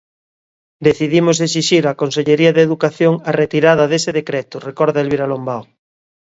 "Decidimos 0.87 1.37
exixir 1.45 1.83
á 1.89 1.93
consellaría 2.01 2.51
de 2.55 2.65
Educación 2.67 3.13
a 3.29 3.31
retirada 3.41 3.89
dese 3.91 4.11
decreto", 4.19 4.55
recorda 4.69 5.01
Elvira 5.03 5.29
Lombao. 5.31 5.63